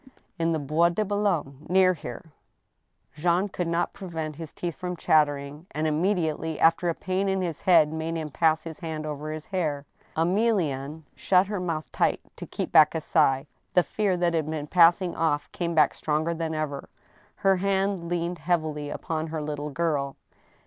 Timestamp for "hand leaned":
17.57-18.39